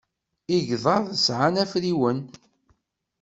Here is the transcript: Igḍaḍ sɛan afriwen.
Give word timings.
Igḍaḍ 0.55 1.05
sɛan 1.25 1.55
afriwen. 1.63 2.19